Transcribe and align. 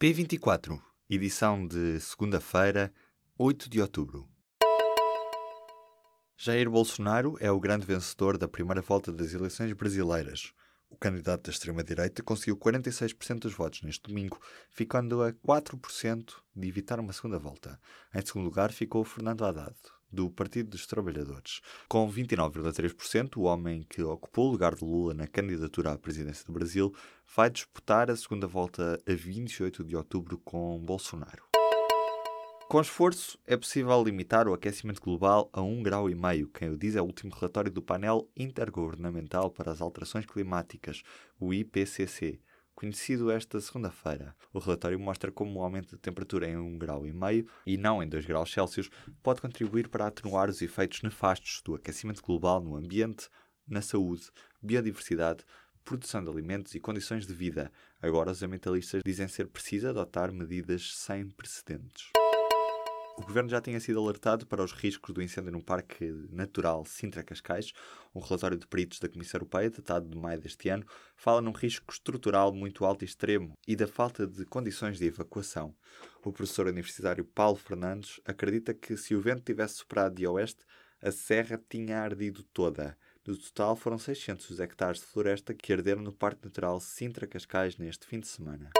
P24, 0.00 0.80
edição 1.10 1.66
de 1.66 1.98
segunda-feira, 1.98 2.94
8 3.36 3.68
de 3.68 3.80
outubro. 3.80 4.28
Jair 6.36 6.70
Bolsonaro 6.70 7.36
é 7.40 7.50
o 7.50 7.58
grande 7.58 7.84
vencedor 7.84 8.38
da 8.38 8.46
primeira 8.46 8.80
volta 8.80 9.12
das 9.12 9.34
eleições 9.34 9.72
brasileiras. 9.72 10.52
O 10.88 10.96
candidato 10.96 11.46
da 11.46 11.50
extrema-direita 11.50 12.22
conseguiu 12.22 12.56
46% 12.56 13.40
dos 13.40 13.54
votos 13.54 13.82
neste 13.82 14.04
domingo, 14.04 14.40
ficando 14.70 15.20
a 15.20 15.32
4% 15.32 16.32
de 16.54 16.68
evitar 16.68 17.00
uma 17.00 17.12
segunda 17.12 17.40
volta. 17.40 17.76
Em 18.14 18.24
segundo 18.24 18.44
lugar 18.44 18.70
ficou 18.70 19.02
Fernando 19.02 19.44
Haddad, 19.44 19.74
do 20.10 20.30
Partido 20.30 20.70
dos 20.70 20.86
Trabalhadores. 20.86 21.60
Com 21.88 22.10
29,3%, 22.10 23.36
o 23.36 23.42
homem 23.42 23.84
que 23.88 24.02
ocupou 24.02 24.48
o 24.48 24.52
lugar 24.52 24.74
de 24.74 24.84
Lula 24.84 25.14
na 25.14 25.26
candidatura 25.26 25.92
à 25.92 25.98
presidência 25.98 26.44
do 26.44 26.52
Brasil 26.52 26.94
vai 27.34 27.50
disputar 27.50 28.10
a 28.10 28.16
segunda 28.16 28.46
volta 28.46 28.98
a 29.06 29.12
28 29.12 29.84
de 29.84 29.96
outubro 29.96 30.38
com 30.38 30.78
Bolsonaro. 30.78 31.48
Com 32.68 32.82
esforço, 32.82 33.38
é 33.46 33.56
possível 33.56 34.04
limitar 34.04 34.46
o 34.46 34.52
aquecimento 34.52 35.00
global 35.00 35.48
a 35.54 35.60
1,5 35.60 35.82
grau. 35.82 36.06
Quem 36.52 36.68
o 36.68 36.76
diz 36.76 36.96
é 36.96 37.00
o 37.00 37.04
último 37.06 37.34
relatório 37.34 37.70
do 37.70 37.80
painel 37.80 38.28
intergovernamental 38.36 39.50
para 39.50 39.72
as 39.72 39.80
alterações 39.80 40.26
climáticas, 40.26 41.02
o 41.40 41.54
IPCC, 41.54 42.38
conhecido 42.78 43.28
esta 43.28 43.60
segunda-feira. 43.60 44.36
O 44.52 44.60
relatório 44.60 45.00
mostra 45.00 45.32
como 45.32 45.58
o 45.58 45.62
aumento 45.64 45.96
de 45.96 46.00
temperatura 46.00 46.48
em 46.48 46.54
1,5 46.54 46.78
grau 46.78 47.02
e 47.66 47.76
não 47.76 48.00
em 48.00 48.08
2 48.08 48.24
graus 48.24 48.52
Celsius 48.52 48.88
pode 49.20 49.40
contribuir 49.40 49.88
para 49.88 50.06
atenuar 50.06 50.48
os 50.48 50.62
efeitos 50.62 51.02
nefastos 51.02 51.60
do 51.64 51.74
aquecimento 51.74 52.22
global 52.22 52.60
no 52.60 52.76
ambiente, 52.76 53.28
na 53.66 53.82
saúde, 53.82 54.30
biodiversidade, 54.62 55.44
produção 55.84 56.22
de 56.22 56.30
alimentos 56.30 56.72
e 56.76 56.78
condições 56.78 57.26
de 57.26 57.34
vida. 57.34 57.72
Agora, 58.00 58.30
os 58.30 58.44
ambientalistas 58.44 59.02
dizem 59.04 59.26
ser 59.26 59.48
preciso 59.48 59.88
adotar 59.88 60.30
medidas 60.30 60.94
sem 60.94 61.28
precedentes. 61.30 62.12
O 63.18 63.26
governo 63.28 63.50
já 63.50 63.60
tinha 63.60 63.80
sido 63.80 63.98
alertado 63.98 64.46
para 64.46 64.62
os 64.62 64.70
riscos 64.70 65.12
do 65.12 65.20
incêndio 65.20 65.50
no 65.50 65.60
Parque 65.62 66.04
Natural 66.30 66.84
Sintra-Cascais. 66.84 67.72
Um 68.14 68.20
relatório 68.20 68.56
de 68.56 68.64
peritos 68.64 69.00
da 69.00 69.08
Comissão 69.08 69.38
Europeia, 69.38 69.68
datado 69.68 70.08
de 70.08 70.16
maio 70.16 70.40
deste 70.40 70.68
ano, 70.68 70.86
fala 71.16 71.40
num 71.40 71.50
risco 71.50 71.92
estrutural 71.92 72.54
muito 72.54 72.84
alto 72.84 73.02
e 73.02 73.06
extremo 73.06 73.54
e 73.66 73.74
da 73.74 73.88
falta 73.88 74.24
de 74.24 74.44
condições 74.46 74.98
de 74.98 75.06
evacuação. 75.06 75.74
O 76.24 76.32
professor 76.32 76.68
universitário 76.68 77.24
Paulo 77.24 77.56
Fernandes 77.56 78.20
acredita 78.24 78.72
que 78.72 78.96
se 78.96 79.16
o 79.16 79.20
vento 79.20 79.42
tivesse 79.42 79.74
soprado 79.74 80.14
de 80.14 80.26
oeste, 80.26 80.64
a 81.02 81.10
serra 81.10 81.60
tinha 81.68 81.98
ardido 81.98 82.44
toda. 82.44 82.96
No 83.26 83.36
total, 83.36 83.74
foram 83.74 83.98
600 83.98 84.60
hectares 84.60 85.00
de 85.00 85.06
floresta 85.06 85.52
que 85.52 85.72
arderam 85.72 86.02
no 86.02 86.12
Parque 86.12 86.44
Natural 86.44 86.78
Sintra-Cascais 86.78 87.76
neste 87.76 88.06
fim 88.06 88.20
de 88.20 88.28
semana. 88.28 88.70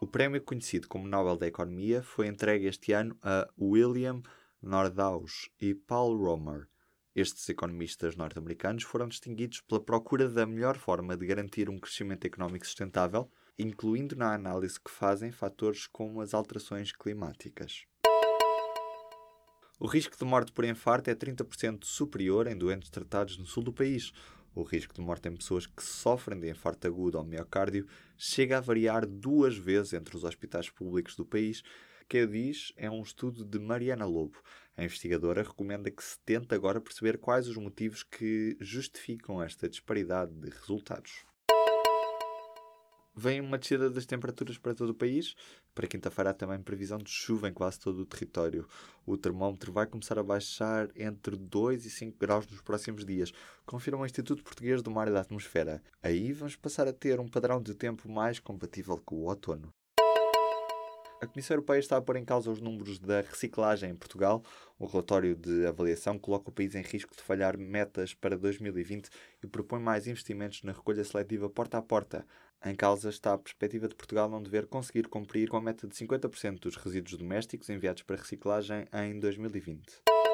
O 0.00 0.06
prémio 0.06 0.40
conhecido 0.40 0.86
como 0.86 1.08
Nobel 1.08 1.36
da 1.36 1.48
Economia 1.48 2.04
foi 2.04 2.28
entregue 2.28 2.66
este 2.66 2.92
ano 2.92 3.18
a 3.20 3.48
William 3.60 4.22
Nordhaus 4.62 5.50
e 5.60 5.74
Paul 5.74 6.16
Romer. 6.16 6.68
Estes 7.16 7.48
economistas 7.48 8.14
norte-americanos 8.14 8.84
foram 8.84 9.08
distinguidos 9.08 9.60
pela 9.60 9.80
procura 9.80 10.28
da 10.28 10.46
melhor 10.46 10.78
forma 10.78 11.16
de 11.16 11.26
garantir 11.26 11.68
um 11.68 11.80
crescimento 11.80 12.24
económico 12.24 12.64
sustentável, 12.64 13.28
incluindo 13.58 14.14
na 14.14 14.32
análise 14.32 14.80
que 14.80 14.88
fazem 14.88 15.32
fatores 15.32 15.88
como 15.88 16.20
as 16.20 16.32
alterações 16.32 16.92
climáticas. 16.92 17.84
O 19.80 19.88
risco 19.88 20.16
de 20.16 20.24
morte 20.24 20.52
por 20.52 20.64
infarto 20.64 21.10
é 21.10 21.14
30% 21.14 21.84
superior 21.84 22.46
em 22.46 22.56
doentes 22.56 22.88
tratados 22.88 23.36
no 23.36 23.46
sul 23.46 23.64
do 23.64 23.72
país, 23.72 24.12
o 24.54 24.62
risco 24.62 24.94
de 24.94 25.00
morte 25.00 25.28
em 25.28 25.36
pessoas 25.36 25.66
que 25.66 25.82
sofrem 25.82 26.38
de 26.38 26.50
infarto 26.50 26.86
agudo 26.86 27.18
ao 27.18 27.24
miocárdio 27.24 27.86
chega 28.16 28.58
a 28.58 28.60
variar 28.60 29.06
duas 29.06 29.56
vezes 29.56 29.92
entre 29.92 30.16
os 30.16 30.24
hospitais 30.24 30.70
públicos 30.70 31.14
do 31.16 31.24
país. 31.24 31.62
Que 32.08 32.26
diz 32.26 32.72
é 32.76 32.90
um 32.90 33.02
estudo 33.02 33.44
de 33.44 33.58
Mariana 33.58 34.06
Lobo. 34.06 34.42
A 34.76 34.84
investigadora 34.84 35.42
recomenda 35.42 35.90
que 35.90 36.02
se 36.02 36.18
tente 36.20 36.54
agora 36.54 36.80
perceber 36.80 37.18
quais 37.18 37.46
os 37.46 37.56
motivos 37.56 38.02
que 38.02 38.56
justificam 38.60 39.42
esta 39.42 39.68
disparidade 39.68 40.32
de 40.32 40.48
resultados. 40.48 41.27
Vem 43.20 43.40
uma 43.40 43.58
descida 43.58 43.90
das 43.90 44.06
temperaturas 44.06 44.58
para 44.58 44.76
todo 44.76 44.90
o 44.90 44.94
país. 44.94 45.34
Para 45.74 45.88
quinta-feira 45.88 46.30
há 46.30 46.32
também 46.32 46.62
previsão 46.62 46.98
de 46.98 47.10
chuva 47.10 47.48
em 47.48 47.52
quase 47.52 47.80
todo 47.80 47.98
o 47.98 48.06
território. 48.06 48.64
O 49.04 49.16
termómetro 49.16 49.72
vai 49.72 49.88
começar 49.88 50.20
a 50.20 50.22
baixar 50.22 50.88
entre 50.94 51.36
2 51.36 51.84
e 51.84 51.90
5 51.90 52.16
graus 52.16 52.46
nos 52.46 52.60
próximos 52.60 53.04
dias, 53.04 53.32
confirma 53.66 54.02
o 54.02 54.06
Instituto 54.06 54.44
Português 54.44 54.82
do 54.82 54.92
Mar 54.92 55.08
e 55.08 55.10
da 55.10 55.22
Atmosfera. 55.22 55.82
Aí 56.00 56.32
vamos 56.32 56.54
passar 56.54 56.86
a 56.86 56.92
ter 56.92 57.18
um 57.18 57.26
padrão 57.26 57.60
de 57.60 57.74
tempo 57.74 58.08
mais 58.08 58.38
compatível 58.38 58.96
com 59.04 59.16
o 59.16 59.24
outono. 59.24 59.74
A 61.20 61.26
Comissão 61.26 61.56
Europeia 61.56 61.80
está 61.80 61.96
a 61.96 62.00
pôr 62.00 62.16
em 62.16 62.24
causa 62.24 62.48
os 62.48 62.60
números 62.60 63.00
da 63.00 63.22
reciclagem 63.22 63.90
em 63.90 63.96
Portugal. 63.96 64.40
O 64.78 64.86
relatório 64.86 65.34
de 65.34 65.66
avaliação 65.66 66.16
coloca 66.16 66.48
o 66.48 66.52
país 66.52 66.76
em 66.76 66.82
risco 66.82 67.12
de 67.16 67.22
falhar 67.22 67.58
metas 67.58 68.14
para 68.14 68.38
2020 68.38 69.08
e 69.42 69.46
propõe 69.48 69.80
mais 69.80 70.06
investimentos 70.06 70.62
na 70.62 70.70
recolha 70.70 71.02
seletiva 71.02 71.50
porta 71.50 71.76
a 71.76 71.82
porta. 71.82 72.24
Em 72.64 72.74
causa 72.74 73.08
está 73.08 73.34
a 73.34 73.38
perspectiva 73.38 73.88
de 73.88 73.96
Portugal 73.96 74.28
não 74.28 74.40
dever 74.40 74.66
conseguir 74.66 75.08
cumprir 75.08 75.48
com 75.48 75.56
a 75.56 75.60
meta 75.60 75.88
de 75.88 75.94
50% 75.96 76.60
dos 76.60 76.76
resíduos 76.76 77.16
domésticos 77.16 77.68
enviados 77.68 78.04
para 78.04 78.16
reciclagem 78.16 78.86
em 78.92 79.18
2020. 79.18 80.27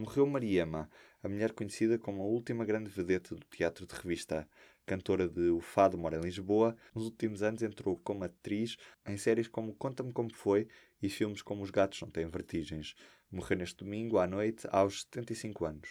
Morreu 0.00 0.26
Mariema, 0.26 0.88
a 1.22 1.28
mulher 1.28 1.52
conhecida 1.52 1.98
como 1.98 2.22
a 2.22 2.24
última 2.24 2.64
grande 2.64 2.88
vedeta 2.88 3.34
do 3.34 3.44
teatro 3.44 3.86
de 3.86 3.94
revista 3.94 4.48
cantora 4.86 5.28
de 5.28 5.50
O 5.50 5.60
Fado 5.60 5.98
mora 5.98 6.16
em 6.16 6.22
Lisboa, 6.22 6.74
nos 6.94 7.04
últimos 7.04 7.42
anos 7.42 7.62
entrou 7.62 7.98
como 7.98 8.24
atriz 8.24 8.78
em 9.06 9.18
séries 9.18 9.46
como 9.46 9.74
Conta-me 9.74 10.10
Como 10.10 10.34
Foi 10.34 10.66
e 11.02 11.10
filmes 11.10 11.42
como 11.42 11.62
Os 11.62 11.70
Gatos 11.70 12.00
Não 12.00 12.10
Têm 12.10 12.26
Vertigens. 12.28 12.94
Morreu 13.30 13.58
neste 13.58 13.84
domingo 13.84 14.16
à 14.16 14.26
noite, 14.26 14.66
aos 14.72 15.02
75 15.02 15.66
anos. 15.66 15.90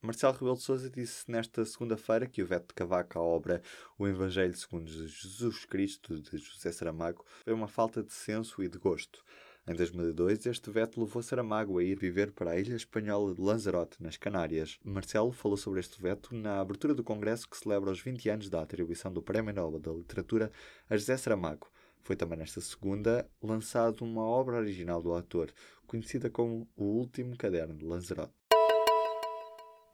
Marcelo 0.00 0.32
Rebelo 0.32 0.56
de 0.56 0.62
Sousa 0.62 0.90
disse 0.90 1.30
nesta 1.30 1.64
segunda-feira 1.66 2.26
que 2.26 2.42
o 2.42 2.46
veto 2.46 2.68
de 2.68 2.74
Cavaco 2.74 3.18
à 3.18 3.22
obra 3.22 3.62
O 3.98 4.08
Evangelho 4.08 4.56
segundo 4.56 4.90
Jesus 4.90 5.66
Cristo, 5.66 6.18
de 6.18 6.38
José 6.38 6.72
Saramago, 6.72 7.22
foi 7.44 7.52
uma 7.52 7.68
falta 7.68 8.02
de 8.02 8.12
senso 8.14 8.62
e 8.64 8.68
de 8.68 8.78
gosto. 8.78 9.22
Em 9.64 9.76
2002, 9.76 10.44
este 10.46 10.72
veto 10.72 11.00
levou 11.00 11.22
Saramago 11.22 11.78
a 11.78 11.84
ir 11.84 11.96
viver 11.96 12.32
para 12.32 12.50
a 12.50 12.58
ilha 12.58 12.74
espanhola 12.74 13.32
de 13.32 13.40
Lanzarote, 13.40 14.02
nas 14.02 14.16
Canárias. 14.16 14.76
Marcelo 14.84 15.30
falou 15.30 15.56
sobre 15.56 15.78
este 15.78 16.02
veto 16.02 16.34
na 16.34 16.58
abertura 16.58 16.92
do 16.92 17.04
congresso 17.04 17.48
que 17.48 17.56
celebra 17.56 17.92
os 17.92 18.00
20 18.00 18.28
anos 18.28 18.50
da 18.50 18.60
atribuição 18.60 19.12
do 19.12 19.22
Prémio 19.22 19.54
Nobel 19.54 19.78
da 19.78 19.92
Literatura 19.92 20.50
a 20.90 20.96
José 20.96 21.16
Saramago. 21.16 21.70
Foi 22.00 22.16
também 22.16 22.38
nesta 22.38 22.60
segunda 22.60 23.30
lançado 23.40 24.04
uma 24.04 24.24
obra 24.24 24.56
original 24.56 25.00
do 25.00 25.12
autor, 25.12 25.52
conhecida 25.86 26.28
como 26.28 26.68
O 26.74 26.82
Último 26.82 27.36
Caderno 27.36 27.76
de 27.76 27.84
Lanzarote. 27.84 28.34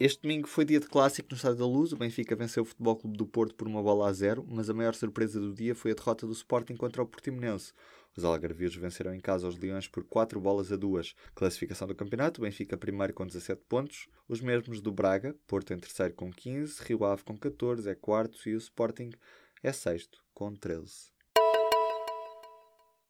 Este 0.01 0.23
domingo 0.23 0.47
foi 0.47 0.65
dia 0.65 0.79
de 0.79 0.87
clássico 0.87 1.27
no 1.29 1.37
Estádio 1.37 1.59
da 1.59 1.67
Luz. 1.67 1.93
O 1.93 1.97
Benfica 1.97 2.37
venceu 2.37 2.63
o 2.63 2.67
Futebol 2.67 2.95
Clube 2.95 3.17
do 3.17 3.27
Porto 3.27 3.57
por 3.57 3.67
uma 3.67 3.83
bola 3.83 4.09
a 4.09 4.13
zero, 4.13 4.47
mas 4.49 4.71
a 4.71 4.75
maior 4.75 4.95
surpresa 4.95 5.41
do 5.41 5.53
dia 5.53 5.75
foi 5.75 5.91
a 5.91 5.95
derrota 5.95 6.25
do 6.25 6.33
Sporting 6.33 6.77
contra 6.77 7.03
o 7.03 7.07
Portimonense. 7.07 7.73
Os 8.17 8.23
algarvios 8.23 8.77
venceram 8.77 9.13
em 9.13 9.19
casa 9.19 9.49
os 9.49 9.59
Leões 9.59 9.89
por 9.89 10.05
4 10.05 10.41
bolas 10.41 10.71
a 10.71 10.77
2. 10.77 11.17
Classificação 11.35 11.89
do 11.89 11.97
campeonato: 11.97 12.41
Benfica 12.41 12.77
primeiro 12.77 13.13
com 13.13 13.27
17 13.27 13.61
pontos, 13.69 14.07
os 14.29 14.41
mesmos 14.41 14.81
do 14.81 14.93
Braga, 14.93 15.35
Porto 15.49 15.75
em 15.75 15.79
terceiro 15.81 16.15
com 16.15 16.31
15, 16.31 16.81
Rio 16.85 17.05
Ave 17.05 17.25
com 17.25 17.37
14, 17.37 17.91
é 17.91 17.97
quarto 17.97 18.49
e 18.49 18.55
o 18.55 18.59
Sporting 18.59 19.11
é 19.65 19.73
sexto 19.73 20.23
com 20.33 20.55
13. 20.55 21.18